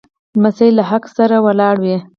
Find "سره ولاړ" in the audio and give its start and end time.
1.17-1.75